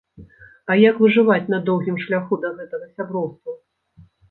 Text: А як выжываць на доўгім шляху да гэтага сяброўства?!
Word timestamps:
А 0.71 0.77
як 0.83 0.95
выжываць 1.03 1.51
на 1.55 1.59
доўгім 1.69 2.01
шляху 2.05 2.41
да 2.47 2.53
гэтага 2.57 2.91
сяброўства?! 2.97 3.51